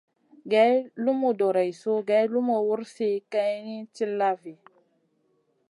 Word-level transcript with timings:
Geyn 0.51 0.79
lumu 1.03 1.29
doreissou 1.41 1.99
geyn 2.09 2.25
lumu 2.33 2.57
wursi 2.67 3.09
kayni 3.31 3.77
tilla 3.95 4.29
vi. 4.41 4.53